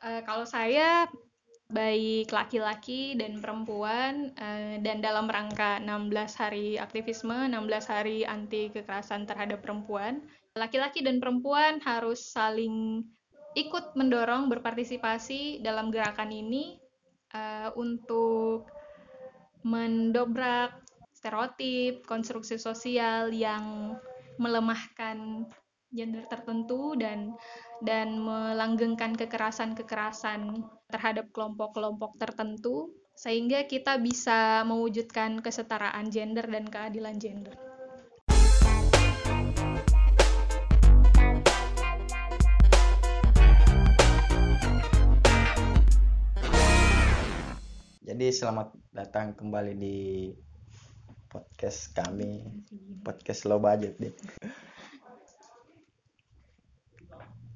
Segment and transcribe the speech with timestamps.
[0.00, 1.04] Eh, kalau saya
[1.70, 9.28] baik laki-laki dan perempuan eh, dan dalam rangka 16 hari aktivisme, 16 hari anti kekerasan
[9.28, 10.24] terhadap perempuan,
[10.56, 13.04] laki-laki dan perempuan harus saling
[13.54, 16.80] ikut mendorong berpartisipasi dalam gerakan ini
[17.36, 18.72] eh, untuk
[19.60, 20.80] mendobrak
[21.12, 23.94] stereotip, konstruksi sosial yang
[24.40, 25.44] melemahkan
[25.90, 27.34] gender tertentu dan
[27.82, 37.58] dan melanggengkan kekerasan-kekerasan terhadap kelompok-kelompok tertentu sehingga kita bisa mewujudkan kesetaraan gender dan keadilan gender.
[48.06, 49.98] Jadi selamat datang kembali di
[51.30, 52.46] podcast kami,
[53.02, 54.14] podcast low budget deh.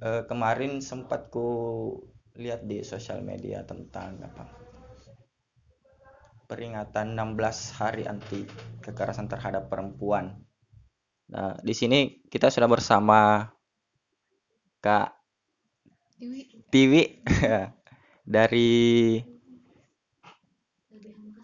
[0.05, 1.49] Eh, kemarin sempat ku
[2.37, 4.45] lihat di sosial media tentang apa?
[6.45, 8.45] Peringatan 16 hari anti
[8.85, 10.45] kekerasan terhadap perempuan.
[11.33, 13.49] Nah, di sini kita sudah bersama
[14.85, 15.17] Kak
[16.69, 17.25] Tiwi.
[18.29, 19.21] Dari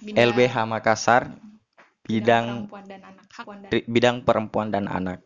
[0.05, 1.33] Bidang- LBH Makassar
[2.05, 3.25] bidang perempuan dan anak.
[3.25, 3.45] Hak.
[3.45, 5.19] Perempuan dan- Ri- bidang perempuan dan anak.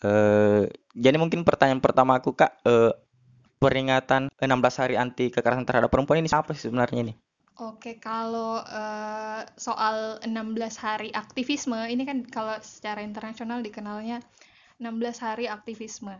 [0.00, 0.64] Eh,
[0.96, 2.92] jadi mungkin pertanyaan pertama aku kak, eh,
[3.60, 7.16] peringatan 16 hari anti kekerasan terhadap perempuan ini apa sih sebenarnya nih?
[7.56, 14.24] Oke, kalau eh, soal 16 hari aktivisme, ini kan kalau secara internasional dikenalnya
[14.80, 16.16] 16 hari aktivisme.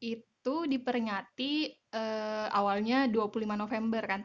[0.00, 1.52] Itu diperingati
[1.92, 4.22] eh, awalnya 25 November kan.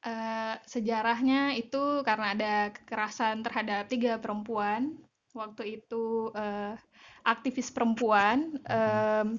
[0.00, 4.96] Eh, sejarahnya itu karena ada kekerasan terhadap tiga perempuan.
[5.32, 6.76] Waktu itu eh,
[7.24, 9.38] aktivis perempuan em,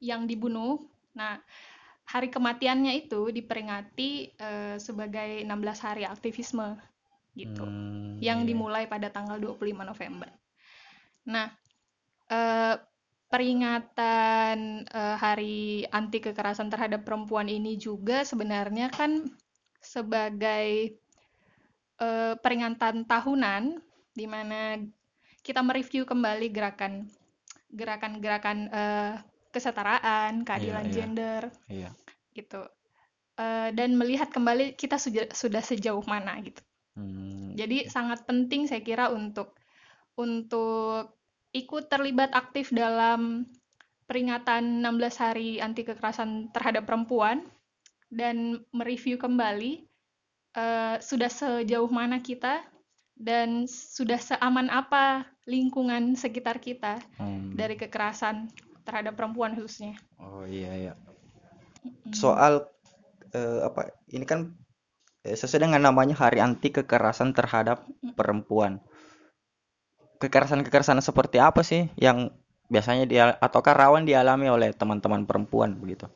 [0.00, 0.80] yang dibunuh.
[1.12, 1.38] Nah,
[2.10, 6.74] hari kematiannya itu diperingati eh, sebagai 16 hari aktivisme
[7.38, 8.48] gitu Hmm, yang iya.
[8.50, 10.28] dimulai pada tanggal 25 November.
[11.30, 11.54] Nah,
[12.26, 12.74] eh,
[13.30, 14.58] peringatan
[14.90, 19.30] eh, hari anti kekerasan terhadap perempuan ini juga sebenarnya kan
[19.78, 20.98] sebagai
[22.02, 23.78] eh, peringatan tahunan
[24.10, 24.82] di mana
[25.40, 27.06] kita mereview kembali gerakan
[27.70, 29.14] gerakan-gerakan eh,
[29.50, 30.94] kesetaraan, keadilan iya.
[30.94, 31.90] gender Iya.
[32.34, 32.62] gitu.
[33.40, 36.60] Eh, dan melihat kembali kita sudah sudah sejauh mana gitu.
[36.98, 39.56] Hmm, Jadi sangat penting saya kira untuk
[40.18, 41.16] untuk
[41.54, 43.48] ikut terlibat aktif dalam
[44.04, 47.46] peringatan 16 hari anti kekerasan terhadap perempuan
[48.10, 49.86] dan mereview kembali
[50.58, 52.60] eh, sudah sejauh mana kita
[53.20, 57.52] dan sudah seaman apa lingkungan sekitar kita hmm.
[57.52, 58.48] dari kekerasan
[58.88, 60.00] terhadap perempuan khususnya.
[60.16, 60.92] Oh iya iya.
[61.84, 62.16] Mm.
[62.16, 62.64] Soal
[63.36, 63.92] eh, apa?
[64.08, 64.56] Ini kan
[65.22, 67.84] eh, sesuai dengan namanya Hari Anti Kekerasan Terhadap
[68.16, 68.80] Perempuan.
[70.20, 72.32] Kekerasan-kekerasan seperti apa sih yang
[72.68, 76.08] biasanya dia ataukah rawan dialami oleh teman-teman perempuan begitu?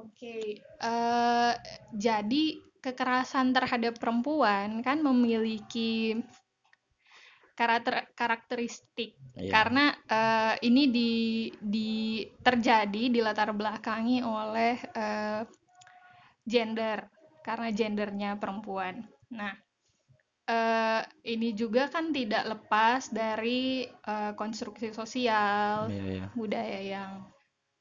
[0.00, 1.52] Oke, eh,
[1.92, 2.44] jadi
[2.86, 6.22] kekerasan terhadap perempuan kan memiliki
[7.58, 9.52] karakter karakteristik Iya.
[9.52, 11.12] karena eh, ini di
[11.60, 15.42] di terjadi dilatar belakangi oleh eh,
[16.46, 17.04] gender
[17.44, 19.04] karena gendernya perempuan.
[19.36, 19.52] Nah,
[20.48, 26.26] eh, ini juga kan tidak lepas dari eh, konstruksi sosial, Iya iya.
[26.32, 27.12] budaya yang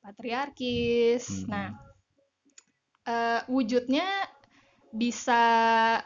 [0.03, 1.47] patriarkis.
[1.47, 1.47] Mhm.
[1.47, 1.67] Nah,
[3.07, 4.05] eh, wujudnya
[4.95, 5.43] bisa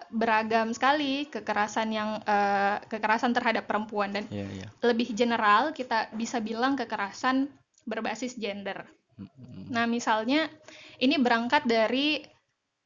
[0.10, 4.68] beragam sekali kekerasan yang eh, kekerasan terhadap perempuan dan Iya iya.
[4.82, 7.48] lebih general kita bisa bilang kekerasan
[7.86, 8.90] berbasis gender.
[9.70, 10.50] Nah, misalnya
[10.98, 12.24] ini berangkat dari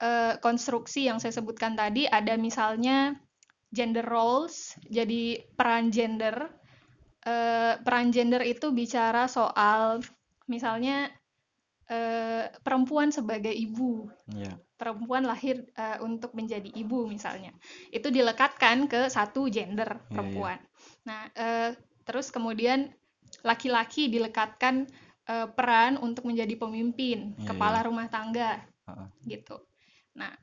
[0.04, 3.16] eh, konstruksi yang saya sebutkan tadi ada misalnya
[3.72, 6.52] gender roles, jadi peran gender.
[7.24, 10.04] Eh, peran gender itu bicara soal
[10.52, 11.08] misalnya
[11.94, 14.58] eh, perempuan sebagai ibu, Iya.
[14.74, 17.54] perempuan lahir eh, untuk menjadi ibu misalnya.
[17.94, 20.10] Itu dilekatkan ke satu gender Iya, iya.
[20.10, 20.60] perempuan.
[21.06, 21.70] Nah, eh,
[22.04, 22.90] terus kemudian
[23.46, 24.90] laki-laki dilekatkan
[25.24, 28.60] eh, peran untuk menjadi pemimpin, Iya, kepala rumah tangga
[28.90, 29.08] Heeh.
[29.38, 29.56] gitu.
[30.20, 30.34] Nah,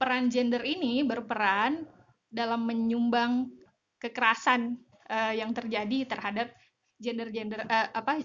[0.00, 1.84] peran gender ini berperan
[2.32, 3.52] dalam menyumbang
[4.00, 4.80] kekerasan
[5.12, 6.48] eh, yang terjadi terhadap
[6.98, 8.22] gender-gender eh, apa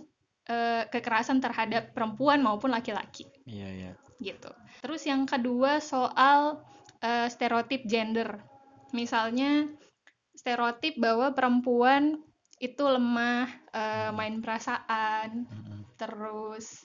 [0.49, 3.91] eh, kekerasan terhadap perempuan maupun laki-laki Iya iya.
[4.19, 4.49] gitu.
[4.81, 6.59] Terus yang kedua soal
[6.99, 8.41] eh, stereotip gender.
[8.91, 9.69] Misalnya
[10.33, 12.17] stereotip bahwa perempuan
[12.59, 15.79] itu lemah, eh, main perasaan, Mm-mm.
[15.95, 16.83] terus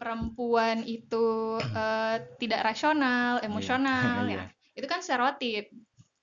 [0.00, 4.36] perempuan itu eh, tidak rasional, emosional, Iya.
[4.36, 4.44] ya.
[4.78, 5.68] Itu kan stereotip.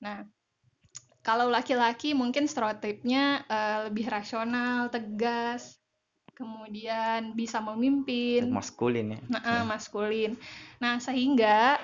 [0.01, 0.25] Nah,
[1.22, 5.75] kalau laki-laki mungkin stereotipnya eh, lebih rasional, tegas,
[6.38, 10.38] kemudian bisa memimpin, maskulin ya nah, eh, maskulin.
[10.78, 11.81] Nah, sehingga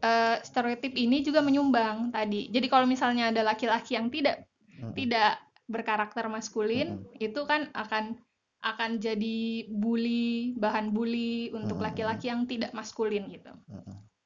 [0.00, 2.48] eh, stereotip ini juga menyumbang tadi.
[2.48, 4.48] Jadi kalau misalnya ada laki-laki yang tidak
[4.80, 4.96] Mm-mm.
[4.96, 8.16] tidak berkarakter maskulin, itu kan akan
[8.60, 13.52] akan jadi bully, bahan bully untuk laki-laki yang tidak maskulin gitu.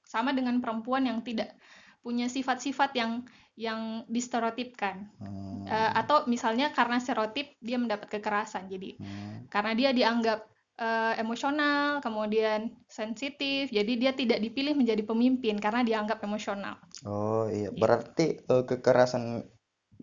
[0.07, 1.55] Sama dengan perempuan yang tidak
[2.03, 3.25] punya sifat-sifat yang
[3.55, 5.09] yang distereotipkan.
[5.23, 5.65] Hmm.
[5.65, 8.69] Eh, atau misalnya karena stereotip dia mendapat kekerasan.
[8.69, 9.47] Jadi Hmm.
[9.49, 10.41] karena dia dianggap
[10.75, 16.75] eh, emosional, kemudian sensitif, jadi dia tidak dipilih menjadi pemimpin karena dianggap emosional.
[17.05, 19.25] Oh iya, berarti eh, kekerasan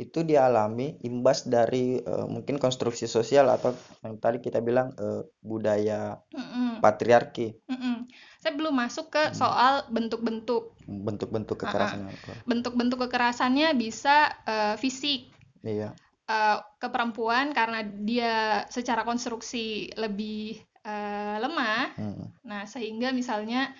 [0.06, 3.72] itu dialami imbas dari eh, mungkin konstruksi sosial atau
[4.06, 7.98] yang tadi kita bilang eh, budaya Mm-mm, patriarki, mm-mm.
[8.42, 10.74] Saya belum masuk ke soal bentuk-bentuk.
[10.90, 12.10] bentuk-bentuk kekerasan.
[12.50, 15.30] Bentuk-bentuk kekerasannya bisa eh, fisik,
[15.62, 15.94] Iya.
[16.26, 21.94] eh, ke perempuan karena dia secara konstruksi lebih eh, lemah.
[22.02, 22.34] Hmm.
[22.42, 23.78] Nah, sehingga misalnya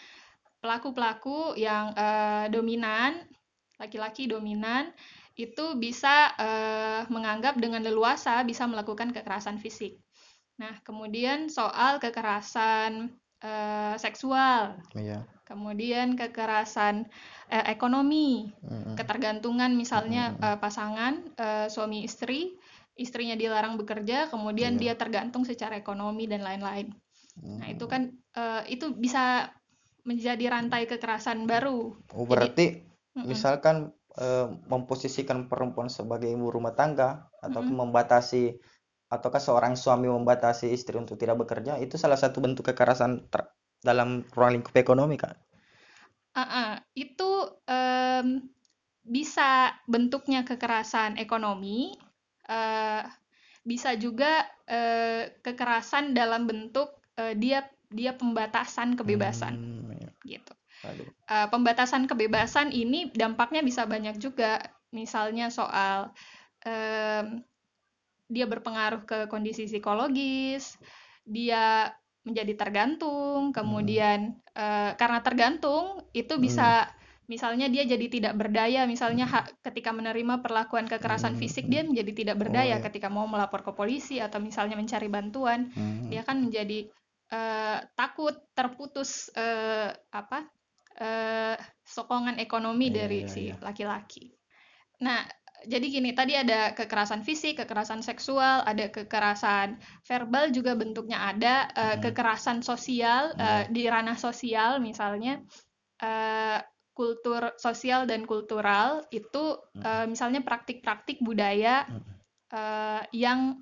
[0.62, 3.18] pelaku-pelaku yang eh, dominan,
[3.82, 4.94] laki-laki dominan,
[5.34, 9.98] itu bisa eh, menganggap dengan leluasa bisa melakukan kekerasan fisik.
[10.62, 13.10] Nah, kemudian soal kekerasan
[13.42, 15.26] eh, seksual, Iya.
[15.44, 17.10] kemudian kekerasan
[17.52, 18.96] eh, ekonomi, Mm-mm.
[18.96, 22.56] ketergantungan misalnya eh, pasangan eh, suami istri,
[22.96, 26.94] istrinya dilarang bekerja, kemudian dia tergantung secara ekonomi dan lain-lain.
[27.42, 29.50] Nah, itu kan eh, itu bisa
[30.06, 31.94] menjadi rantai kekerasan baru.
[32.14, 32.82] Oh, berarti
[33.18, 33.28] Mm-mm.
[33.28, 38.56] misalkan eh, memposisikan perempuan sebagai ibu rumah tangga atau membatasi
[39.12, 43.52] ataukah seorang suami membatasi istri untuk tidak bekerja itu salah satu bentuk kekerasan ter-
[43.84, 45.36] dalam ruang lingkup ekonomi, Kak.
[46.32, 47.30] Ah, ah, itu
[47.68, 48.48] em,
[49.04, 51.92] bisa bentuknya kekerasan ekonomi,
[52.48, 53.04] eh,
[53.68, 60.10] bisa juga eh, kekerasan dalam bentuk eh, dia dia pembatasan kebebasan Hmm, iya.
[60.24, 60.54] gitu.
[60.88, 61.12] Aduh.
[61.28, 64.64] Eh, pembatasan kebebasan ini dampaknya bisa banyak juga,
[64.96, 66.16] misalnya soal
[66.64, 67.44] em,
[68.32, 70.80] dia berpengaruh ke kondisi psikologis,
[71.28, 71.92] dia
[72.24, 76.88] menjadi tergantung, kemudian eh, karena tergantung itu bisa
[77.28, 82.38] misalnya dia jadi tidak berdaya, misalnya ha- ketika menerima perlakuan kekerasan fisik dia menjadi tidak
[82.44, 82.84] berdaya iya.
[82.84, 86.12] ketika mau melapor ke polisi atau misalnya mencari bantuan, Hmm.
[86.12, 86.92] dia kan menjadi
[87.32, 90.44] eh, takut terputus eh, apa
[91.00, 91.56] eh,
[91.88, 93.56] sokongan ekonomi Iya, dari iya, si iya.
[93.64, 94.36] laki-laki.
[95.02, 95.24] Nah,
[95.66, 101.98] jadi gini, tadi ada kekerasan fisik, kekerasan seksual, ada kekerasan verbal juga bentuknya ada, eh,
[102.02, 105.42] kekerasan sosial eh, di ranah sosial misalnya
[106.02, 106.60] eh,
[106.92, 111.86] kultur sosial dan kultural itu eh, misalnya praktik-praktik budaya
[112.50, 113.62] eh, yang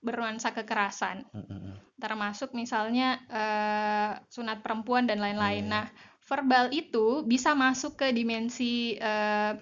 [0.00, 1.28] bernuansa kekerasan.
[1.34, 1.76] Mm-mm.
[2.00, 5.68] termasuk misalnya eh, sunat perempuan dan lain-lain.
[5.68, 5.84] Nah,
[6.24, 9.52] verbal itu bisa masuk ke dimensi eh,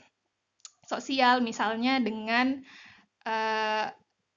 [0.89, 2.65] sosial, misalnya dengan
[3.29, 3.87] eh,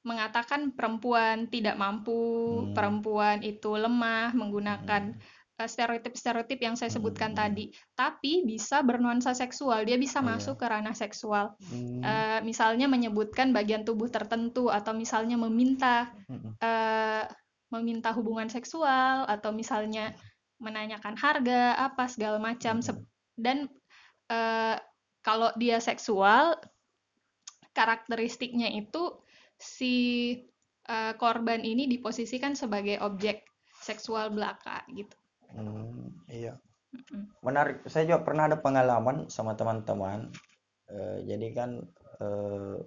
[0.03, 2.73] mengatakan perempuan tidak mampu, Hmm.
[2.75, 5.15] perempuan itu lemah, menggunakan
[5.61, 7.71] eh, stereotip-stereotip yang saya sebutkan tadi.
[7.95, 11.55] Tapi bisa bernuansa seksual, dia bisa masuk ke ranah seksual.
[11.71, 12.01] Hmm.
[12.03, 16.11] Eh, misalnya menyebutkan bagian tubuh tertentu atau misalnya meminta
[16.59, 17.23] eh,
[17.71, 20.11] meminta hubungan seksual atau misalnya
[20.59, 22.83] menanyakan harga apa segala macam
[23.39, 23.71] dan
[24.27, 24.77] eh,
[25.21, 26.57] kalau dia seksual
[27.71, 29.21] karakteristiknya itu
[29.55, 29.95] si
[30.89, 33.47] eh, korban ini diposisikan sebagai objek
[33.81, 35.15] seksual belaka gitu.
[35.53, 36.57] Hmm, iya.
[36.91, 37.31] Mm-mm.
[37.41, 37.87] Menarik.
[37.87, 40.27] Saya juga pernah ada pengalaman sama teman-teman.
[40.91, 41.79] Eh, jadi kan
[42.19, 42.77] eh,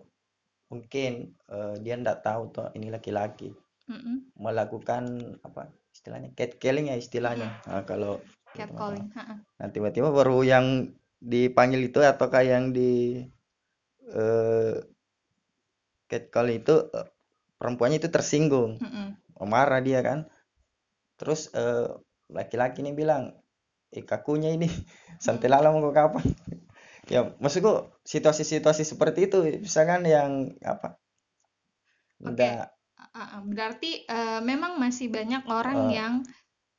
[0.69, 1.13] mungkin
[1.49, 3.55] eh, dia ndak tahu tuh ini laki-laki
[3.89, 4.33] Mm-mm.
[4.37, 7.63] melakukan apa istilahnya catcalling ya istilahnya.
[7.65, 8.21] Nah, kalau
[8.55, 9.11] Catcalling.
[9.59, 10.95] nah tiba-tiba baru yang
[11.33, 12.91] dipanggil itu ataukah yang di
[14.15, 14.75] eh,
[16.11, 17.07] catcall itu eh,
[17.61, 18.73] perempuannya itu tersinggung.
[18.81, 19.17] Mm-mm.
[19.55, 20.19] marah dia kan
[21.21, 21.89] terus eh,
[22.33, 23.23] laki-laki ini bilang
[23.97, 24.69] eh kakunya ini
[25.25, 26.27] santai lala mau ke kapan
[27.13, 27.73] ya maksudku
[28.13, 30.31] situasi-situasi seperti itu misalkan yang
[30.65, 30.99] apa
[32.25, 32.33] Oke.
[32.33, 32.67] nggak
[33.15, 35.91] ah, berarti eh, memang masih banyak orang Eh.
[35.99, 36.13] yang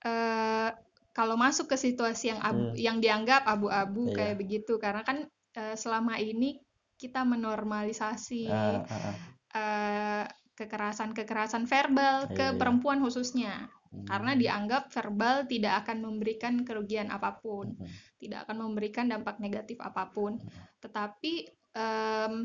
[0.05, 0.69] eh,
[1.15, 4.11] kalau masuk ke situasi yang abu- yang dianggap abu-abu Hmm.
[4.11, 4.17] Iya.
[4.19, 5.17] kayak begitu karena kan
[5.55, 6.59] eh, selama ini
[6.99, 9.15] kita menormalisasi ah, ah, ah.
[9.55, 10.23] eh,
[10.55, 12.57] kekerasan-kekerasan verbal Iya, ke iya.
[12.59, 13.71] perempuan khususnya.
[13.95, 14.41] karena Hmm.
[14.43, 17.87] dianggap verbal tidak akan memberikan kerugian apa pun, Mm-mm.
[18.19, 20.35] tidak akan memberikan dampak negatif apa pun.
[20.35, 20.51] Hmm.
[20.83, 21.33] Tetapi
[21.71, 22.43] em,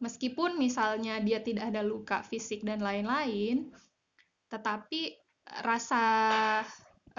[0.00, 3.68] meskipun misalnya dia tidak ada luka fisik dan lain-lain,
[4.48, 5.20] tetapi
[5.60, 6.00] rasa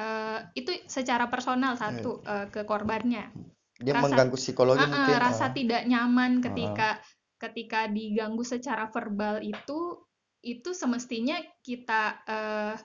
[0.01, 3.29] eh, itu secara personal satu eh, ke korbannya.
[3.77, 5.17] Dia Rasa- mengganggu psikologi ah, mungkin.
[5.17, 5.53] rasa ah.
[5.53, 6.89] tidak nyaman ketika
[7.37, 9.97] ketika diganggu secara verbal itu
[10.41, 12.75] itu semestinya kita eh,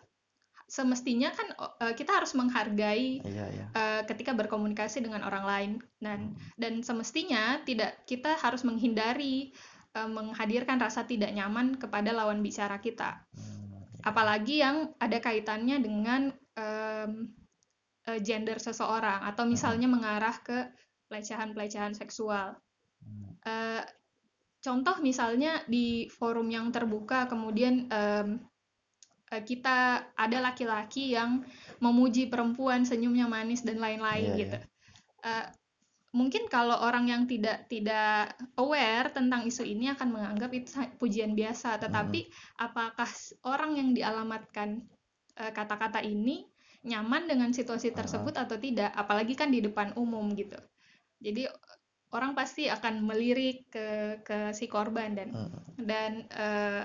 [0.66, 1.48] semestinya kan
[1.84, 3.66] eh, kita harus menghargai Iya, iya.
[3.70, 5.70] eh, ketika berkomunikasi dengan orang lain
[6.00, 6.36] dan Hmm.
[6.58, 9.52] dan semestinya tidak kita harus menghindari
[9.92, 13.78] eh, menghadirkan rasa tidak nyaman kepada lawan bicara kita Hmm.
[14.02, 20.70] apalagi yang ada kaitannya dengan eh, gender seseorang atau misalnya mengarah ke
[21.10, 22.54] pelecehan-pelecehan seksual.
[23.02, 23.30] Hmm.
[23.46, 23.84] Eh,
[24.62, 28.42] contoh misalnya di forum yang terbuka kemudian em,
[29.30, 31.42] eh, kita ada laki-laki yang
[31.78, 34.56] memuji perempuan senyumnya manis dan lain-lain Iya, gitu.
[35.26, 35.46] Eh,
[36.16, 41.76] mungkin kalau orang yang tidak tidak aware tentang isu ini akan menganggap itu pujian biasa.
[41.82, 42.26] Tetapi
[42.62, 44.82] apakah s- orang yang dialamatkan
[45.36, 46.48] kata-kata ini
[46.82, 48.02] nyaman dengan situasi Ah.
[48.02, 50.56] tersebut atau tidak apalagi kan di depan umum gitu
[51.18, 51.50] jadi
[52.12, 53.86] orang pasti akan melirik ke
[54.22, 55.50] ke si korban dan Hmm.
[55.76, 56.84] dan eh,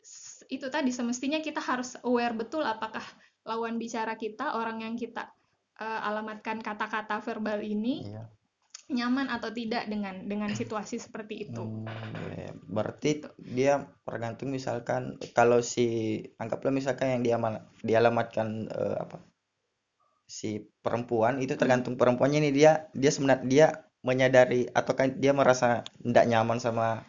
[0.00, 3.02] s- itu tadi semestinya kita harus aware betul apakah
[3.44, 5.28] lawan bicara kita orang yang kita
[5.74, 8.24] eh, alamatkan kata-kata verbal ini Iya.
[8.92, 11.62] Nyaman atau tidak dengan dengan situasi seperti itu.
[11.64, 11.88] Hmm,
[12.36, 12.52] iya.
[12.68, 17.36] Berarti dia tergantung misalkan kalau si anggaplah misalkan yang dia
[17.80, 19.24] dialamatkan eh, apa
[20.24, 23.66] si perempuan itu tergantung perempuannya ini dia dia sebenarnya dia
[24.04, 27.04] menyadari atau kan dia merasa tidak nyaman sama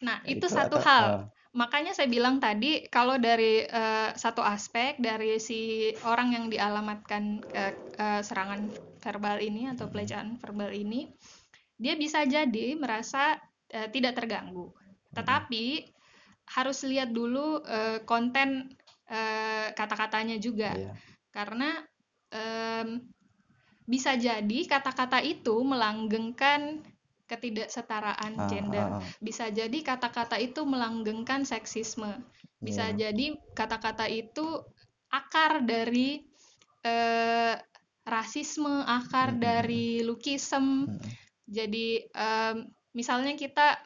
[0.00, 1.04] Nah, itu, itu satu atau- hal.
[1.04, 7.42] ah, Makanya saya bilang tadi kalau dari eh, satu aspek dari si orang yang dialamatkan
[7.50, 8.70] eh, eh, serangan
[9.02, 11.10] verbal ini atau pelecehan verbal ini,
[11.74, 13.34] dia bisa jadi merasa
[13.66, 14.70] eh, tidak terganggu.
[15.10, 15.90] Tetapi
[16.54, 18.70] harus lihat dulu eh, konten
[19.10, 20.70] eh, kata-katanya juga.
[20.74, 20.94] iya.
[21.30, 21.78] karena
[22.34, 23.06] em,
[23.86, 26.82] bisa jadi kata-kata itu melanggengkan
[27.30, 28.82] ketidaksetaraan Ah, gender.
[28.90, 29.02] ah, ah.
[29.22, 32.18] Bisa jadi kata-kata itu melanggengkan seksisme.
[32.58, 33.06] Bisa Iya.
[33.08, 34.66] jadi kata-kata itu
[35.14, 36.26] akar dari
[36.82, 37.54] eh,
[38.08, 39.42] rasisme, akar Mm-mm.
[39.44, 40.88] dari lukisme.
[40.88, 40.98] Mm,
[41.50, 42.56] Jadi em,
[42.96, 43.76] misalnya kita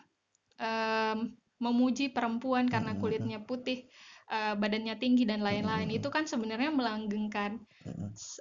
[0.60, 3.88] em, memuji perempuan karena kulitnya putih,
[4.30, 7.58] eh, badannya tinggi dan lain-lain, itu kan sebenarnya melanggengkan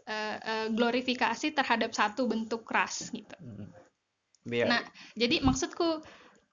[0.05, 3.35] eh, eh, glorifikasi terhadap satu bentuk ras gitu.
[4.43, 4.81] Biar Nah,
[5.15, 6.03] jadi maksudku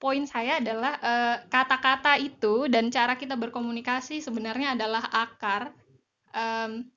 [0.01, 5.75] poin saya adalah eh, kata-kata itu dan cara kita berkomunikasi sebenarnya adalah akar
[6.33, 6.89] em,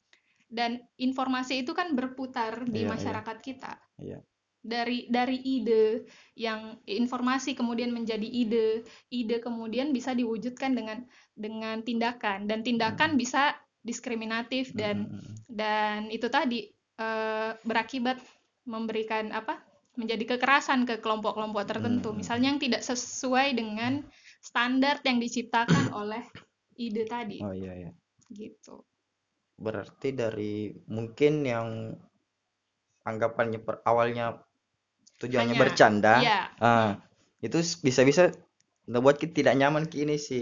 [0.48, 2.92] dan informasi itu kan berputar di Iya, iya.
[2.94, 3.72] masyarakat kita.
[4.00, 4.18] Iya.
[4.64, 6.08] Dari dari ide
[6.40, 11.04] yang informasi kemudian menjadi ide, ide kemudian bisa diwujudkan dengan
[11.36, 13.52] dengan tindakan dan tindakan bisa
[13.84, 15.34] diskriminatif dan Mm, mm, mm.
[15.52, 18.16] dan itu tadi eh, berakibat
[18.64, 19.60] memberikan apa
[19.94, 22.18] menjadi kekerasan ke kelompok-kelompok tertentu Hmm.
[22.18, 24.02] misalnya yang tidak sesuai dengan
[24.38, 26.22] standar yang diciptakan oleh
[26.74, 27.90] ide tadi Oh iya iya.
[28.28, 28.82] gitu
[29.54, 31.94] Berarti dari mungkin yang
[33.02, 34.40] anggapannya per, awalnya
[35.14, 36.40] tujuannya Hanya- bercanda, Iya.
[36.58, 36.90] ah,
[37.38, 38.32] itu bisa-bisa
[38.84, 40.40] membuat kita tidak nyaman ke ini si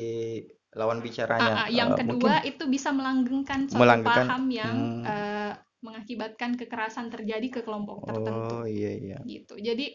[0.72, 1.52] lawan bicaranya.
[1.52, 5.04] Ah, ah, yang Eh, kedua mungkin itu bisa melanggengkan suatu Melanggengkan, paham yang hmm.
[5.04, 5.41] eh,
[5.82, 9.18] mengakibatkan kekerasan terjadi ke kelompok tertentu oh iya iya.
[9.26, 9.86] gitu jadi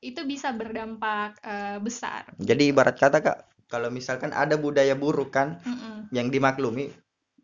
[0.00, 5.60] itu bisa berdampak eh, besar Jadi ibarat kata Kak, kalau misalkan ada budaya buruk kan
[5.64, 6.08] Mm-mm.
[6.10, 6.90] yang dimaklumi,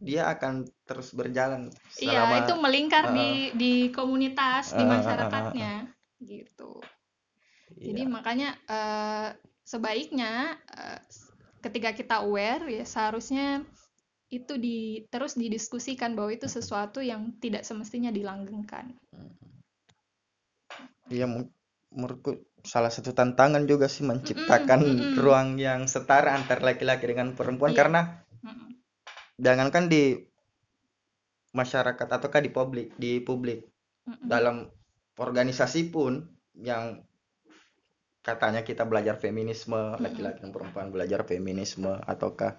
[0.00, 3.30] dia akan terus berjalan Iya, selama itu melingkar Ah, di
[3.62, 5.72] di komunitas, di Ah, ah, ah, ah, masyarakatnya,
[6.20, 6.72] gitu.
[7.86, 8.08] Jadi Iya.
[8.16, 9.28] makanya eh,
[9.66, 10.32] sebaiknya
[10.76, 10.98] eh,
[11.64, 13.64] ketika kita aware ya seharusnya
[14.26, 18.90] itu di terus didiskusikan bahwa itu sesuatu yang tidak semestinya dilanggengkan.
[21.06, 21.54] Iya, men-
[21.94, 25.14] menurutku salah satu tantangan juga sih menciptakan mm-mm.
[25.22, 27.78] ruang yang setara antar laki-laki dengan perempuan Iya.
[27.78, 28.00] karena
[29.38, 30.18] jangankan di
[31.54, 33.64] masyarakat ataukah di publik di publik
[34.26, 34.66] dalam
[35.16, 36.20] organisasi pun
[36.58, 37.00] yang
[38.20, 42.58] katanya kita belajar feminisme laki-laki dan perempuan belajar feminisme ataukah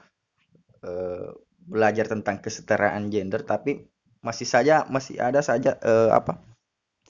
[0.88, 1.29] eh,
[1.74, 3.71] belajar tentang kesetaraan gender tapi
[4.27, 6.33] masih saja masih ada saja eh, apa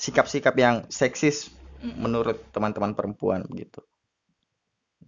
[0.06, 1.38] sikap-sikap yang seksis
[1.84, 1.96] Mm-mm.
[2.04, 3.80] menurut teman-teman perempuan begitu.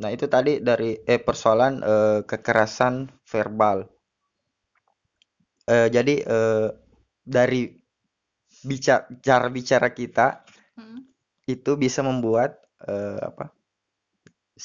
[0.01, 2.95] Nah, itu tadi dari eh persoalan eh, kekerasan
[3.31, 3.77] verbal.
[5.67, 6.67] eh, jadi eh,
[7.23, 7.61] dari
[8.69, 10.27] bicara cara bicara kita
[10.79, 11.03] Mm,
[11.53, 12.51] itu bisa membuat
[12.87, 13.51] eh, apa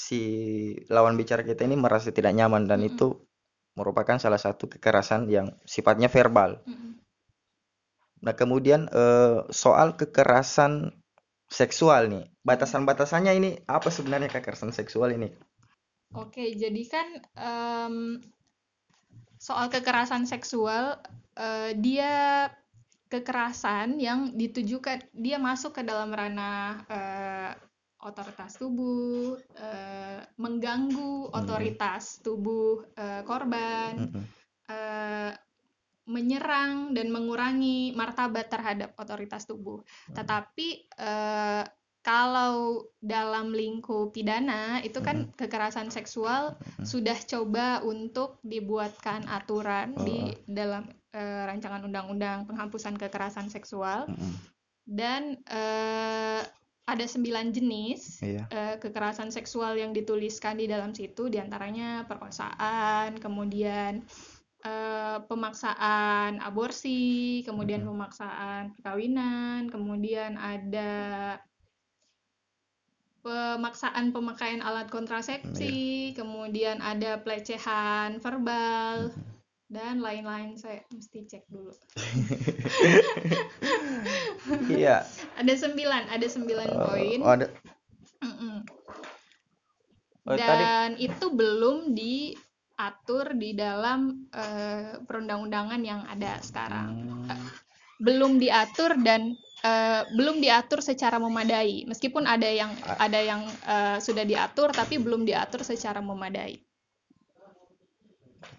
[0.03, 0.21] si
[0.95, 2.91] lawan bicara kita ini merasa tidak nyaman dan Mm-mm.
[2.91, 3.07] itu
[3.75, 6.63] merupakan salah satu kekerasan yang sifatnya verbal.
[8.25, 10.95] Nah, kemudian eh, soal kekerasan
[11.51, 15.29] seksual nih, batasan-batasannya ini apa sebenarnya kekerasan seksual ini?
[16.15, 17.97] Oke, jadi kan em,
[19.37, 21.03] soal kekerasan seksual,
[21.37, 22.49] eh, dia
[23.13, 27.51] kekerasan yang ditujukan, dia masuk ke dalam ranah eh,
[28.05, 31.37] otoritas tubuh, eh, mengganggu Hmm.
[31.41, 34.13] otoritas tubuh eh, korban,
[34.69, 35.33] eh,
[36.05, 39.81] menyerang dan mengurangi martabat terhadap otoritas tubuh.
[40.13, 40.69] Tetapi
[41.01, 41.65] eh,
[42.05, 46.53] kalau dalam lingkup pidana itu kan kekerasan seksual
[46.85, 50.85] sudah coba untuk dibuatkan aturan di dalam
[51.17, 54.05] eh, rancangan undang-undang penghapusan kekerasan seksual
[54.85, 56.45] dan eh,
[56.95, 58.45] ada sembilan jenis Iya.
[58.49, 64.07] eh, kekerasan seksual yang dituliskan di dalam situ di antaranya perkosaan, kemudian
[64.65, 71.37] eh, pemaksaan aborsi, kemudian pemaksaan perkawinan, kemudian ada
[73.25, 79.13] pemaksaan pemakaian alat kontrasepsi, kemudian ada pelecehan verbal
[79.75, 80.55] dan lain-lain.
[80.55, 81.75] Saya mesti cek dulu.
[84.69, 85.09] Iya.
[85.41, 87.19] Ada sembilan, ada sembilan poin.
[87.25, 87.47] Oh, ada
[88.25, 88.57] Mm-mm.
[90.25, 97.25] Oh, tadi Dan itu belum diatur di dalam eh, perundang-undangan yang ada sekarang.
[97.29, 97.49] Hmm,
[98.01, 101.85] Belum diatur dan eh, belum diatur secara memadai.
[101.85, 106.57] Meskipun ada yang ada yang eh, sudah diatur tapi belum diatur secara memadai.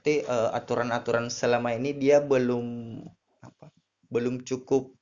[0.06, 3.02] Berarti eh, aturan-aturan selama ini dia belum
[3.42, 3.74] apa?
[4.06, 4.94] Belum cukup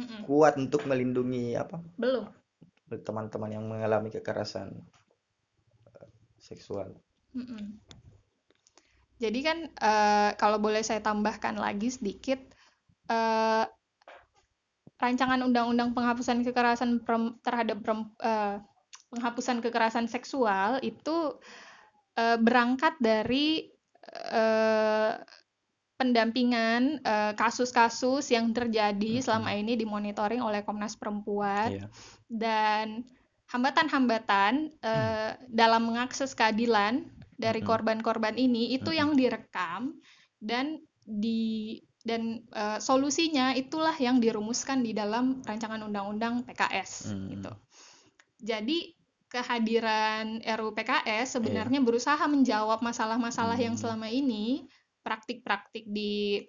[0.00, 0.24] Mm-mm.
[0.24, 1.84] kuat untuk melindungi apa?
[2.00, 2.32] Belum.
[2.92, 4.72] teman-teman yang mengalami kekerasan
[5.84, 6.08] eh,
[6.40, 6.96] seksual.
[7.36, 7.76] Mm-mm.
[9.20, 12.40] Jadi kan eh, kalau boleh saya tambahkan lagi sedikit
[13.12, 13.64] eh,
[14.96, 18.64] rancangan undang-undang penghapusan kekerasan perem- terhadap perem- eh,
[19.12, 21.36] penghapusan kekerasan seksual itu
[22.16, 23.71] eh, berangkat dari
[24.12, 25.12] eh,
[25.96, 31.86] pendampingan eh, kasus-kasus yang terjadi selama ini dimonitoring oleh Komnas Perempuan Iya.
[32.26, 33.06] dan
[33.46, 37.06] hambatan-hambatan eh, dalam mengakses keadilan
[37.38, 37.68] dari Mm.
[37.68, 38.98] korban-korban ini itu Mm.
[38.98, 39.80] yang direkam
[40.42, 47.26] dan di dan eh, solusinya itulah yang dirumuskan di dalam rancangan undang-undang PKS Mm.
[47.38, 47.52] gitu.
[48.42, 48.78] Jadi
[49.32, 51.86] kehadiran RUU PKS sebenarnya Iya.
[51.88, 53.80] berusaha menjawab masalah-masalah yang Mm.
[53.80, 54.68] selama ini
[55.00, 56.44] praktik-praktik di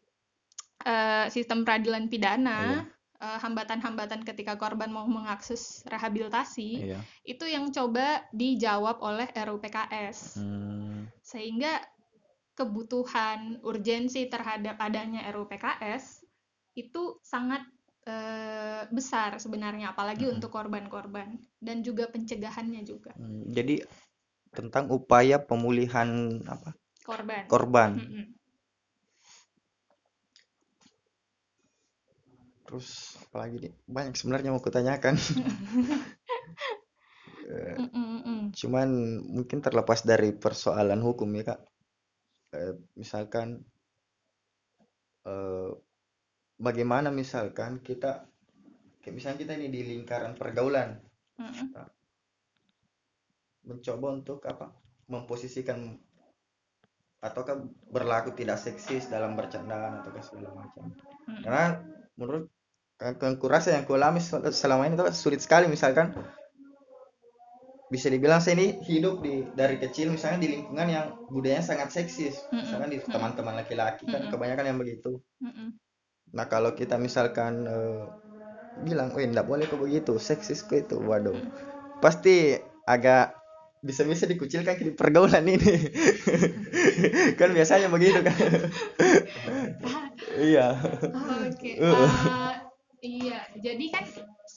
[0.84, 3.24] eh, sistem peradilan pidana Iya.
[3.24, 7.00] eh, hambatan-hambatan ketika korban mau mengakses rehabilitasi Iya.
[7.24, 11.80] itu yang coba dijawab oleh RUU PKS Hmm, sehingga
[12.54, 16.28] kebutuhan urgensi terhadap adanya RUU PKS
[16.76, 17.64] itu sangat
[18.04, 20.36] eh, besar sebenarnya apalagi Mm-mm.
[20.40, 23.84] untuk korban-korban dan juga pencegahannya juga hmm, Jadi
[24.54, 26.78] tentang upaya pemulihan apa?
[27.04, 27.44] korban.
[27.50, 27.92] korban.
[27.98, 28.26] Mm-mm.
[32.64, 33.74] Terus apalagi nih?
[33.86, 35.16] Banyak sebenarnya mau kutanyakan.
[37.44, 37.76] Eh.
[38.56, 38.90] Cuman
[39.28, 41.60] mungkin terlepas dari persoalan hukum ya Kak.
[42.56, 43.60] Eh, misalkan
[45.28, 45.72] eh,
[46.58, 48.28] bagaimana misalkan kita
[49.04, 51.02] kayak misalnya kita ini di lingkaran pergaulan
[51.36, 51.74] Mm-mm.
[53.68, 54.72] mencoba untuk apa
[55.10, 55.98] memposisikan
[57.24, 60.92] ataukah berlaku tidak seksis dalam bercandaan atau segala macam
[61.28, 61.42] Mm-mm.
[61.44, 61.66] karena
[62.16, 62.48] menurut
[63.02, 66.14] yang yang kurasa yang kualami sel- selama ini tuh sulit sekali misalkan
[67.92, 72.40] bisa dibilang saya ini hidup di dari kecil misalnya di lingkungan yang budayanya sangat seksis
[72.50, 72.64] Mm-mm.
[72.64, 75.20] misalkan di teman-teman laki-laki kan kebanyakan yang begitu.
[76.34, 78.04] Nah kalau kita misalkan eh,
[78.82, 80.98] bilang weh enggak boleh kok begitu seksis kok itu.
[80.98, 81.38] Waduh.
[82.02, 82.58] Pasti
[82.90, 83.38] agak
[83.84, 85.60] bisa-bisa dikucilkan di pergaulan ini.
[87.40, 88.36] Kan biasanya begitu kan?
[90.34, 90.74] Iya.
[91.46, 91.94] Oke, Uh.
[91.94, 92.54] eh,
[93.06, 93.46] iya.
[93.54, 94.06] Jadi kan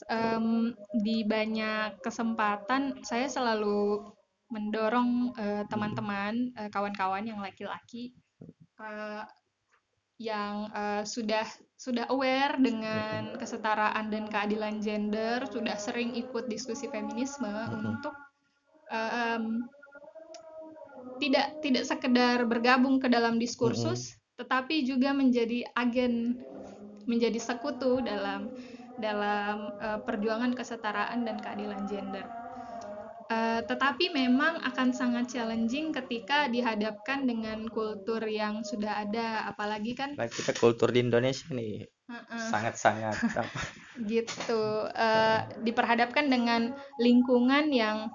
[0.09, 0.73] em,
[1.05, 4.01] di banyak kesempatan saya selalu
[4.49, 8.17] mendorong eh, teman-teman, eh, kawan-kawan yang laki-laki
[8.81, 9.23] eh,
[10.17, 11.45] yang eh, sudah
[11.77, 17.85] sudah aware dengan kesetaraan dan keadilan gender, sudah sering ikut diskusi feminisme Mhm.
[17.85, 18.15] untuk
[18.89, 19.67] em,
[21.21, 26.41] tidak tidak sekedar bergabung ke dalam diskursus, tetapi juga menjadi agen
[27.07, 28.51] menjadi sekutu dalam
[28.97, 32.25] dalam uh, perjuangan kesetaraan dan keadilan gender.
[33.27, 40.15] Uh, tetapi memang akan sangat challenging ketika dihadapkan dengan kultur yang sudah ada, apalagi kan.
[40.15, 41.83] Nah, kita kultur di Indonesia nih
[42.31, 43.47] sangat-sangat uh -uh.
[44.07, 46.71] gitu, uh, diperhadapkan dengan
[47.03, 48.07] lingkungan yang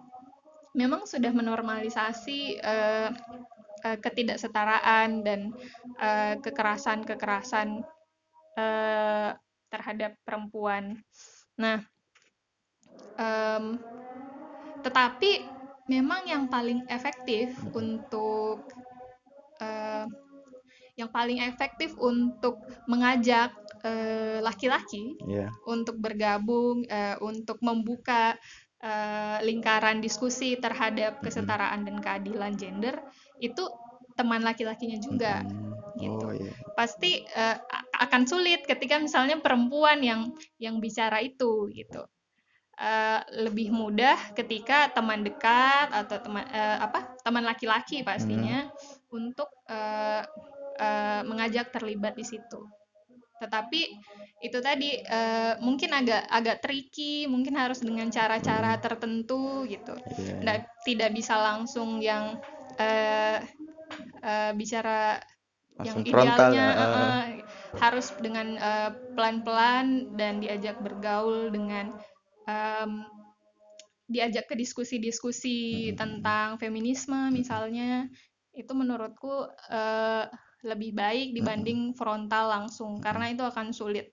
[0.72, 3.12] memang sudah menormalisasi uh,
[3.84, 5.52] uh, ketidaksetaraan dan
[6.40, 7.84] kekerasan-kekerasan
[8.56, 9.30] uh,
[9.68, 11.00] terhadap perempuan.
[11.60, 11.84] Nah,
[13.16, 13.76] um,
[14.82, 15.46] tetapi
[15.86, 18.66] memang yang paling efektif untuk
[19.62, 20.06] uh,
[20.92, 23.50] yang paling efektif untuk mengajak
[24.46, 25.50] laki-laki uh, yeah.
[25.66, 28.38] untuk bergabung, uh, untuk membuka
[28.78, 32.94] uh, lingkaran diskusi terhadap kesetaraan dan keadilan gender
[33.42, 33.66] itu
[34.14, 35.42] teman laki-lakinya juga.
[35.42, 36.26] Hmm gitu.
[36.26, 36.52] Oh, iya.
[36.74, 37.56] Pasti uh,
[38.02, 42.02] akan sulit ketika misalnya perempuan yang yang bicara itu gitu.
[42.82, 49.14] Uh, lebih mudah ketika teman dekat atau teman uh, apa teman laki-laki pastinya hmm.
[49.14, 50.26] untuk uh,
[50.82, 52.66] uh, mengajak terlibat di situ.
[53.38, 53.80] Tetapi
[54.42, 58.82] itu tadi uh, mungkin agak agak tricky, mungkin harus dengan cara-cara hmm.
[58.82, 59.94] tertentu gitu.
[60.18, 60.42] Yeah.
[60.42, 62.42] Nggak, tidak bisa langsung yang
[62.82, 63.38] uh,
[64.26, 65.22] uh, bicara
[65.86, 67.22] yang idealnya uh, uh,
[67.78, 68.58] harus dengan
[69.14, 71.94] pelan-pelan uh, dan diajak bergaul dengan
[72.46, 73.04] um,
[74.10, 75.96] diajak ke diskusi-diskusi hmm.
[75.96, 78.06] tentang feminisme misalnya
[78.52, 80.24] itu menurutku uh,
[80.62, 84.12] lebih baik dibanding frontal langsung karena itu akan sulit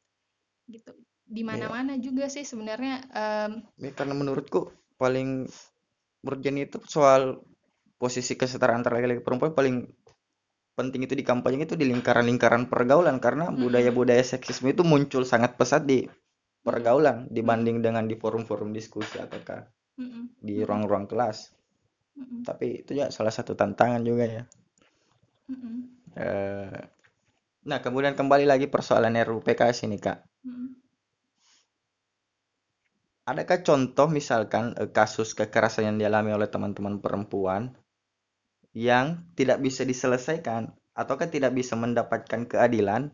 [0.66, 0.96] gitu
[1.30, 1.54] di iya.
[1.54, 2.02] mana-mana yeah.
[2.02, 5.46] juga sih sebenarnya um, ya, karena menurutku paling
[6.26, 7.46] urgent itu soal
[8.02, 9.76] posisi kesetaraan antara laki-laki perempuan paling
[10.74, 15.84] penting itu di kampanye itu di lingkaran-lingkaran pergaulan karena budaya-budaya seksisme itu muncul sangat pesat
[15.84, 16.08] di
[16.60, 19.64] pergaulan dibanding dengan di forum-forum diskusi ataukah
[20.40, 21.52] di ruang-ruang kelas.
[22.20, 24.44] Tapi itu ya salah satu tantangan juga ya.
[26.20, 26.78] Uh,
[27.64, 30.20] nah kemudian kembali lagi persoalan RUU PKS ini kak.
[33.30, 37.78] Adakah contoh misalkan eh, kasus kekerasan yang dialami oleh teman-teman perempuan
[38.74, 43.14] yang tidak bisa diselesaikan ataukah tidak bisa mendapatkan keadilan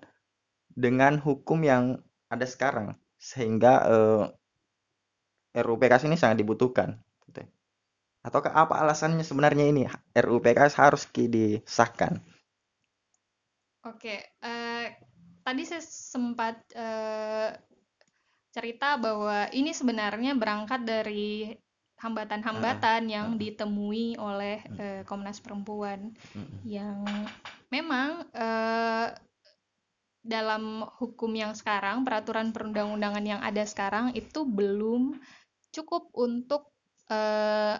[0.71, 1.99] dengan hukum yang
[2.31, 4.23] ada sekarang sehingga uh,
[5.57, 6.93] eh, RUU PKS ini sangat dibutuhkan
[7.25, 7.41] gitu.
[8.21, 12.21] ataukah apa alasannya sebenarnya ini RUU PKS harus disahkan?
[13.81, 14.85] Oke uh,
[15.41, 17.49] tadi saya sempat uh,
[18.53, 21.49] cerita bahwa ini sebenarnya berangkat dari
[21.95, 27.01] hambatan-hambatan yang ditemui oleh uh, Komnas Perempuan uh, yang
[27.73, 29.09] memang uh,
[30.25, 35.21] dalam hukum yang sekarang peraturan perundang-undangan yang ada sekarang itu belum
[35.69, 36.73] cukup untuk
[37.13, 37.77] uh,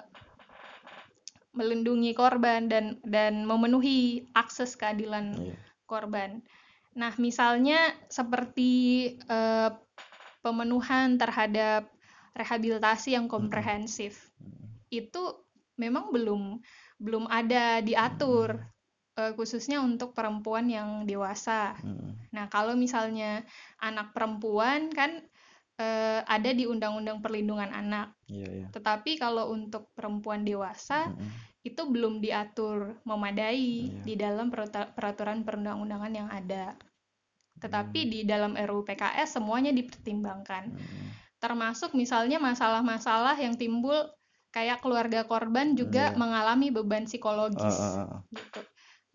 [1.57, 5.57] melindungi korban dan dan memenuhi akses keadilan yeah.
[5.89, 6.45] korban.
[6.93, 9.73] Nah, misalnya seperti uh,
[10.45, 11.89] pemenuhan terhadap
[12.37, 14.29] rehabilitasi yang komprehensif
[14.93, 15.41] itu
[15.81, 16.61] memang belum
[17.01, 18.61] belum ada diatur
[19.19, 21.75] uh, khususnya untuk perempuan yang dewasa.
[22.31, 23.43] Nah kalau misalnya
[23.79, 25.23] anak perempuan kan
[25.79, 28.69] uh, ada di Undang-Undang Perlindungan Anak, yeah, yeah.
[28.71, 31.11] tetapi kalau untuk perempuan dewasa
[31.65, 34.03] itu belum diatur memadai yeah.
[34.05, 34.53] di dalam
[34.93, 36.77] peraturan perundang-undangan yang ada.
[37.55, 38.11] Tetapi hmm.
[38.11, 40.75] di dalam RUU PKS semuanya dipertimbangkan
[41.45, 43.93] termasuk misalnya masalah-masalah yang timbul
[44.49, 46.17] kayak keluarga korban juga yeah.
[46.17, 48.19] mengalami beban psikologis uh, uh, uh.
[48.33, 48.59] gitu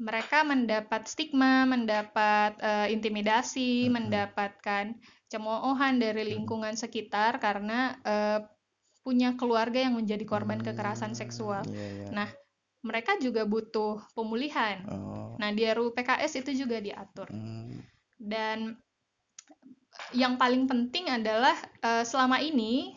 [0.01, 3.93] mereka mendapat stigma, mendapat uh, intimidasi, -hmm.
[3.93, 4.97] mendapatkan
[5.29, 8.41] cemoohan dari lingkungan sekitar karena uh,
[9.05, 11.65] punya keluarga yang menjadi korban hmm, kekerasan seksual.
[11.69, 12.11] Yeah, yeah.
[12.13, 12.29] Nah,
[12.85, 14.85] mereka juga butuh pemulihan.
[14.89, 15.37] Oh.
[15.41, 17.29] Nah, di RUU PKS itu juga diatur.
[17.33, 17.81] Hmm.
[18.21, 18.77] Dan
[20.13, 22.97] yang paling penting adalah uh, selama ini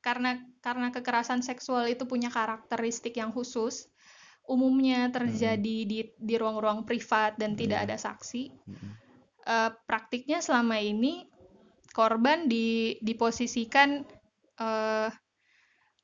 [0.00, 3.89] karena karena kekerasan seksual itu punya karakteristik yang khusus
[4.50, 5.88] umumnya terjadi hmm.
[5.88, 7.60] di di ruang-ruang privat dan hmm.
[7.62, 8.90] tidak ada saksi hmm.
[9.46, 11.30] uh, praktiknya selama ini
[11.94, 14.02] korban di diposisikan
[14.58, 15.08] uh,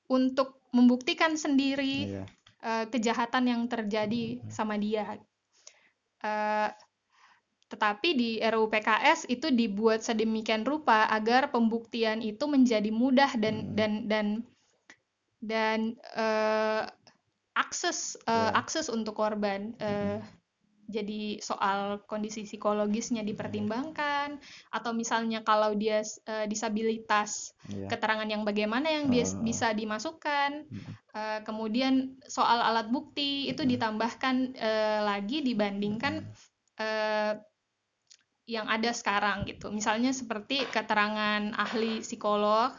[0.06, 2.26] untuk membuktikan sendiri yeah.
[2.62, 4.46] uh, kejahatan yang terjadi hmm.
[4.46, 5.18] sama dia
[6.22, 6.70] uh,
[7.66, 13.74] tetapi di RUU PKS itu dibuat sedemikian rupa agar pembuktian itu menjadi mudah dan hmm.
[13.74, 14.26] dan dan
[15.42, 15.78] dan
[16.14, 16.86] uh,
[17.56, 18.60] akses uh, yeah.
[18.60, 20.20] akses untuk korban uh,
[20.86, 24.38] jadi soal kondisi psikologisnya dipertimbangkan
[24.70, 27.90] atau misalnya kalau dia eh, disabilitas Iya.
[27.90, 29.42] keterangan yang bagaimana yang bis- Oh.
[29.42, 30.70] bisa dimasukkan.
[31.10, 36.22] Eh, kemudian soal alat bukti itu ditambahkan eh, lagi dibandingkan
[36.78, 37.34] eh,
[38.46, 42.70] yang ada sekarang gitu misalnya seperti keterangan ahli psikolog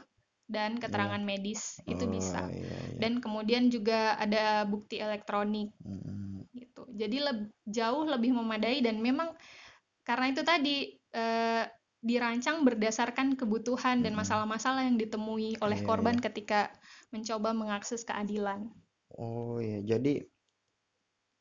[0.56, 3.04] dan keterangan medis itu Oh, bisa iya, iya.
[3.04, 6.84] dan kemudian juga ada bukti elektronik Mm, gitu.
[7.02, 9.30] Jadi leb- jauh lebih memadai dan memang
[10.08, 10.76] karena itu tadi
[11.22, 11.64] eh,
[12.10, 14.22] dirancang berdasarkan kebutuhan dan Mm-mm.
[14.22, 16.72] masalah-masalah yang ditemui oleh Iya, korban ketika
[17.14, 18.70] mencoba mengakses keadilan.
[19.24, 20.14] Oh iya, jadi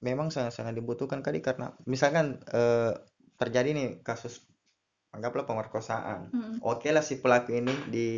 [0.04, 2.92] memang sangat-sangat dibutuhkan kali karena misalkan eh,
[3.40, 4.44] terjadi nih kasus
[5.14, 6.32] anggaplah pemerkosaan.
[6.34, 8.08] Mm, Oke lah si pelaku ini di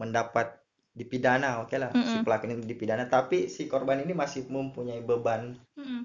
[0.00, 0.46] mendapat
[0.98, 2.24] dipidana, oke lah si Mm-mm.
[2.24, 5.42] pelaku ini dipidana, tapi si korban ini masih mempunyai beban
[5.76, 6.02] mm,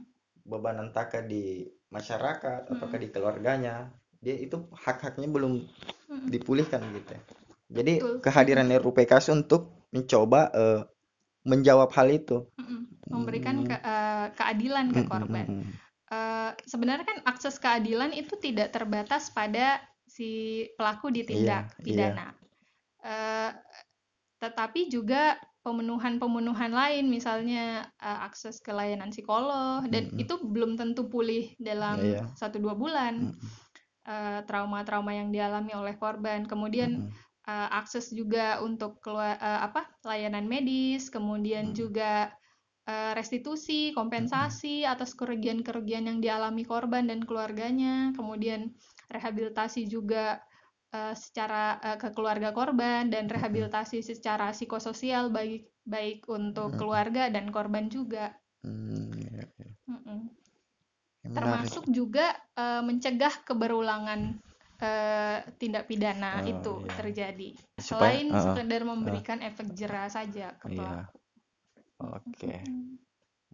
[0.52, 3.04] beban entahkah di masyarakat ataukah Mm-mm.
[3.04, 3.76] di keluarganya.
[4.22, 5.54] Dia itu hak-haknya belum
[6.10, 7.12] mm, dipulihkan gitu.
[7.16, 7.22] ya.
[7.82, 8.16] Jadi Betul.
[8.22, 9.62] kehadiran RUPKS untuk
[9.96, 10.82] mencoba eh,
[11.50, 12.38] menjawab hal itu.
[12.60, 12.82] mm,
[13.14, 13.68] memberikan Hmm.
[13.70, 15.48] ke- eh, keadilan ke Mm, mm, korban.
[15.50, 15.66] mm, mm.
[16.16, 22.10] Eh, sebenarnya kan akses keadilan itu tidak terbatas pada si pelaku ditindak Iya, iya.
[22.14, 22.28] pidana.
[23.02, 23.52] Eh,
[24.46, 30.22] tetapi juga pemenuhan-pemenuhan lain misalnya eh, akses ke layanan psikolog dan Mm-mm.
[30.22, 32.30] itu belum tentu pulih dalam Iya.
[32.38, 33.34] satu dua bulan.
[33.34, 33.54] Mm,
[34.06, 36.46] Eh, trauma-trauma yang dialami oleh korban.
[36.46, 37.10] Kemudian mm,
[37.50, 41.10] eh, akses juga untuk keluar eh, apa layanan medis.
[41.10, 41.78] Kemudian Mm.
[41.78, 42.30] juga
[42.86, 48.14] eh, restitusi kompensasi atas kerugian-kerugian yang dialami korban dan keluarganya.
[48.14, 48.78] Kemudian
[49.10, 50.38] rehabilitasi juga
[50.96, 56.78] eh, secara eh, ke keluarga korban dan rehabilitasi secara psikososial baik baik untuk Mm.
[56.80, 58.32] keluarga dan korban juga
[58.64, 59.70] mm, iya, iya.
[59.86, 60.20] Mm-mm.
[61.22, 61.36] Menarik.
[61.36, 64.40] termasuk juga eh, mencegah keberulangan
[64.78, 66.92] eh, tindak pidana Oh, itu iya.
[66.96, 68.42] terjadi Supaya- selain uh-uh.
[68.56, 71.10] sekedar memberikan efek jerah saja ke Iya.
[71.98, 72.62] Oke.
[72.62, 72.98] Mm.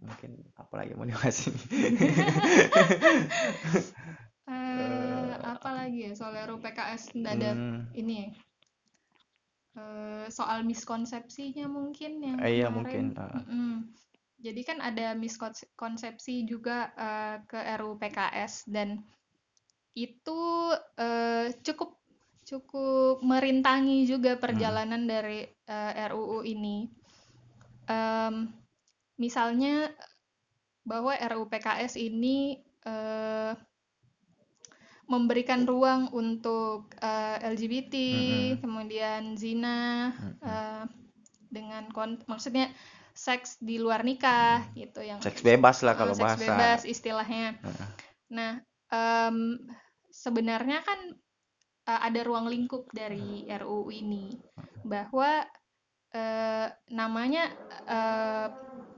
[0.01, 1.61] Mungkin apa lagi mau dibahas ini?
[4.71, 8.29] Eh, apa lagi ya soal RUU PKS nggak ada Hmm, ini ya.
[9.71, 12.75] Eh, soal miskonsepsinya mungkin yang Eh, iya, kemarin.
[12.75, 13.35] mungkin, uh.
[13.39, 13.73] Mm-mm.
[14.41, 18.99] Jadi kan ada miskonsepsi juga eh, ke RUU PKS dan
[19.93, 20.41] itu
[20.97, 21.99] eh, cukup
[22.41, 26.89] cukup merintangi juga perjalanan dari eh, RUU ini.
[27.87, 28.49] Em,
[29.15, 29.93] misalnya
[30.83, 33.53] bahwa RUU PKS ini eh,
[35.11, 38.63] memberikan ruang untuk eh, LGBT, Mm-mm.
[38.63, 40.39] kemudian zina, Mm-mm.
[40.39, 40.83] eh,
[41.51, 42.71] dengan kon- maksudnya
[43.11, 46.43] seks di luar nikah gitu yang Seks bebas lah kalau seks bahasa.
[46.47, 47.59] bebas istilahnya.
[47.59, 47.87] Heeh.
[48.31, 48.51] Nah,
[48.87, 49.59] em,
[50.07, 50.99] sebenarnya kan
[51.91, 54.31] eh, ada ruang lingkup dari RUU ini
[54.87, 55.43] bahwa
[56.15, 57.51] eh, namanya
[57.83, 58.47] eh,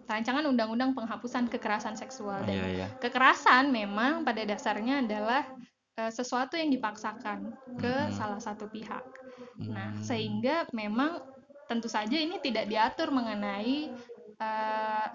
[0.04, 2.88] rancangan undang-undang penghapusan kekerasan seksual dan Iya, iya.
[3.02, 5.48] kekerasan memang pada dasarnya adalah
[6.10, 8.18] sesuatu yang dipaksakan ke Mm-mm.
[8.18, 9.06] salah satu pihak.
[9.62, 10.02] Nah, Hmm.
[10.02, 11.22] sehingga memang
[11.70, 13.94] tentu saja ini tidak diatur mengenai
[14.36, 15.08] eh,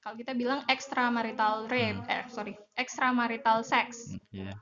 [0.00, 4.14] kalau kita bilang extramarital rape, eh sorry, extramarital sex.
[4.14, 4.52] Hmm, Iya.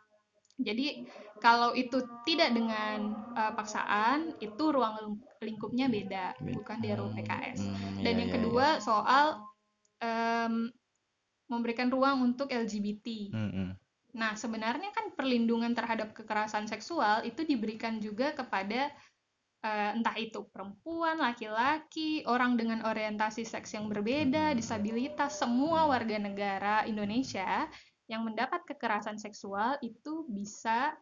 [0.58, 1.06] Jadi
[1.38, 7.14] kalau itu tidak dengan eh, paksaan, itu ruang ling- lingkupnya beda, Be- bukan di RUU
[7.14, 7.60] PKS.
[7.62, 9.26] Hmm, Dan iya, yang iya, kedua soal
[10.02, 10.72] em,
[11.46, 13.06] memberikan ruang untuk LGBT.
[13.30, 13.36] iya.
[13.36, 13.70] Hmm, hmm.
[14.18, 18.90] Nah, sebenarnya kan perlindungan terhadap kekerasan seksual itu diberikan juga kepada
[19.58, 24.58] eh, entah itu perempuan, laki-laki, orang dengan orientasi seks yang berbeda, Mm-mm.
[24.58, 27.66] disabilitas, semua warga negara Indonesia
[28.06, 30.94] yang mendapat kekerasan seksual itu bisa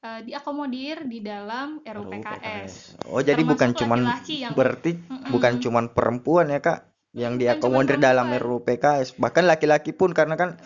[0.00, 2.72] eh, diakomodir di dalam RUU RUU PKS.
[3.08, 5.30] Oh, jadi Termasuk bukan cuman laki-laki yang- berarti Mm-mm.
[5.30, 6.78] bukan cuman perempuan ya, Kak,
[7.12, 8.60] yang Bukan diakomodir dalam perempuan.
[8.60, 9.08] RUU PKS.
[9.16, 10.56] Bahkan laki-laki pun karena kan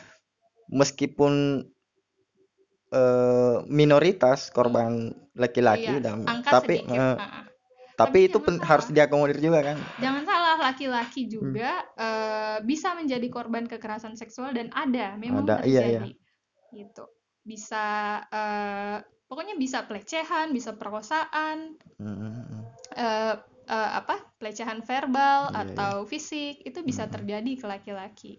[0.66, 1.62] meskipun
[2.92, 6.90] eh, minoritas korban laki-laki Iya, dan angka tapi sedikit.
[6.90, 7.44] eh, ah, ah.
[7.96, 8.70] tapi Tapi itu jangan pen- salah.
[8.70, 9.78] harus diakomodir juga kan.
[9.96, 11.32] Jangan salah, laki-laki Hmm.
[11.32, 16.00] juga eh, bisa menjadi korban kekerasan seksual dan ada, memang Ada, iya, iya.
[16.00, 16.12] terjadi.
[16.72, 17.04] Gitu.
[17.46, 17.84] Bisa
[18.32, 18.96] eh,
[19.28, 22.64] pokoknya bisa pelecehan, bisa perkosaan, Mm-mm.
[22.96, 23.34] eh,
[23.66, 24.16] eh, apa?
[24.38, 25.64] pelecehan verbal Iya, iya.
[25.64, 27.14] atau fisik itu bisa Mm-mm.
[27.14, 28.32] terjadi ke laki-laki.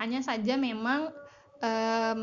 [0.00, 1.10] Hanya saja memang
[1.62, 2.18] em,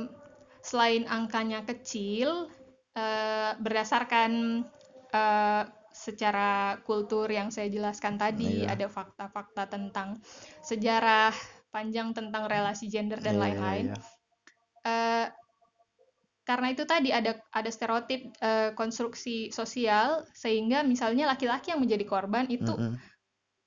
[0.70, 2.46] selain angkanya kecil
[2.94, 4.62] eh, berdasarkan
[5.10, 8.78] eh, secara kultur yang saya jelaskan tadi Iya.
[8.78, 10.22] ada fakta-fakta tentang
[10.62, 11.34] sejarah
[11.74, 13.98] panjang tentang relasi gender dan Iya, iya, lain-lain iya.
[14.86, 15.28] eh,
[16.46, 22.46] karena itu tadi ada ada stereotip eh, konstruksi sosial sehingga misalnya laki-laki yang menjadi korban
[22.50, 22.98] itu Mm-mm.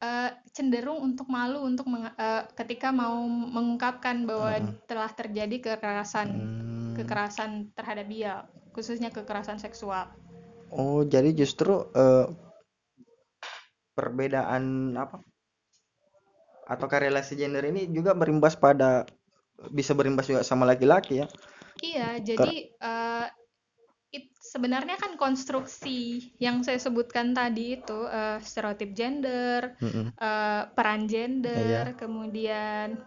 [0.02, 1.86] Eh, cenderung untuk malu untuk
[2.26, 4.74] eh, ketika mau mengungkapkan bahwa Mm-mm.
[4.90, 6.94] telah terjadi kekerasan Hmm.
[6.98, 8.34] kekerasan terhadap dia
[8.76, 10.04] khususnya kekerasan seksual
[10.72, 12.26] Oh, jadi justru eh,
[13.96, 15.16] perbedaan apa?
[16.72, 19.04] Atau relasi gender ini juga berimbas pada
[19.70, 21.26] bisa berimbas juga sama laki-laki ya.
[21.82, 23.26] Iya, jadi eh,
[24.12, 30.12] it- sebenarnya kan konstruksi yang saya sebutkan tadi itu eh, stereotip gender, Mm-mm.
[30.12, 31.96] eh, peran gender, Iya.
[31.96, 33.01] kemudian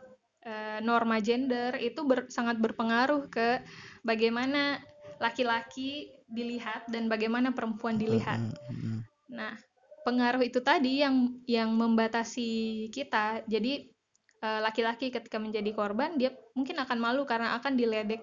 [0.46, 3.62] eh, norma gender itu ber- sangat berpengaruh ke
[4.02, 4.82] bagaimana
[5.22, 8.42] laki-laki dilihat dan bagaimana perempuan dilihat.
[8.42, 8.98] Mm-mm, mm-mm.
[9.32, 9.54] Nah,
[10.04, 13.46] pengaruh itu tadi yang yang membatasi kita.
[13.46, 13.90] Jadi
[14.46, 18.22] laki-laki ketika menjadi korban dia mungkin akan malu karena akan diledek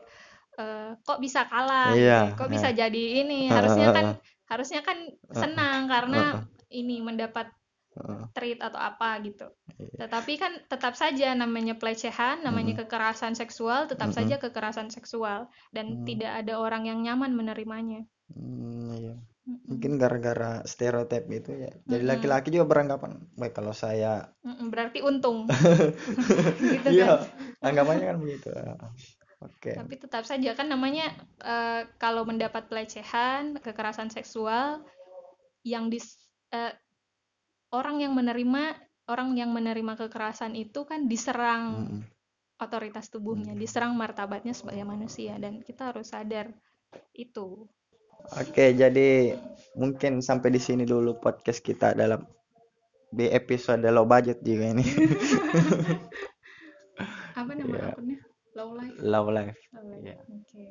[0.60, 2.80] eh, kok bisa kalah Iya, gitu, kok bisa iya.
[2.80, 3.40] jadi ini.
[3.48, 4.06] Heeh, Harusnya kan
[4.50, 4.98] harusnya kan
[5.32, 6.36] senang karena
[6.72, 7.46] ini mendapat
[8.36, 9.46] treat atau apa gitu.
[9.78, 9.98] Iya.
[10.00, 12.80] Tetapi kan tetap saja namanya pelecehan, namanya Mm-mm.
[12.84, 14.16] kekerasan seksual, tetap Mm-mm.
[14.18, 15.40] saja kekerasan seksual
[15.76, 16.04] dan Hmm.
[16.08, 18.00] tidak ada orang yang nyaman menerimanya.
[18.34, 19.14] Hmm, iya.
[19.68, 21.70] Mungkin gara-gara stereotip itu ya.
[21.90, 22.10] Jadi Mm-mm.
[22.10, 24.12] laki-laki juga beranggapan, baik kalau saya
[24.72, 25.46] berarti untung.
[26.72, 27.10] gitu Iya, kan.
[27.62, 28.48] anggapannya kan begitu.
[29.42, 29.74] Oke.
[29.74, 31.10] Tapi tetap saja kan namanya
[31.42, 34.86] eh, kalau mendapat pelecehan, kekerasan seksual
[35.66, 36.14] yang dis
[36.54, 36.74] eh,
[37.74, 38.78] orang yang menerima
[39.10, 42.02] orang yang menerima kekerasan itu kan diserang Mm-mm.
[42.62, 43.60] otoritas tubuhnya, Hmm.
[43.60, 46.54] diserang martabatnya sebagai manusia dan kita harus sadar
[47.16, 47.66] itu.
[48.38, 49.34] Oke, jadi
[49.74, 52.22] mungkin sampai di sini dulu podcast kita dalam
[53.10, 54.86] di episode low budget juga ini.
[57.38, 57.88] Apa nama Iya.
[57.90, 58.18] akunnya?
[58.54, 58.94] Low life.
[59.00, 59.56] Low life.
[59.72, 60.02] Low life.
[60.04, 60.16] Iya.
[60.28, 60.62] Oke.